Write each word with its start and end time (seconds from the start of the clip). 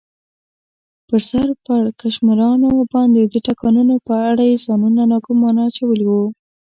پر 1.07 1.21
سر 1.29 1.47
پړکمشرانو 1.65 2.71
باندې 2.93 3.21
د 3.25 3.35
ټکانونو 3.45 3.95
په 4.07 4.13
اړه 4.29 4.43
یې 4.49 4.61
ځانونه 4.65 5.01
ناګومانه 5.11 5.61
اچولي 5.69 6.05
و. 6.09 6.13